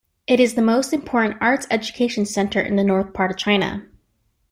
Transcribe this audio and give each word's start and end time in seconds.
It 0.25 0.39
is 0.39 0.55
the 0.55 0.63
most 0.63 0.93
important 0.93 1.37
arts 1.41 1.67
education 1.69 2.25
center 2.25 2.59
in 2.59 2.75
the 2.75 2.83
north 2.83 3.13
part 3.13 3.29
of 3.29 3.37
China. 3.37 3.85